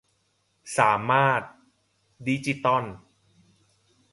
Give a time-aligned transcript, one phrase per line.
[0.77, 1.41] สามารถ
[2.27, 2.83] ดิจิตอล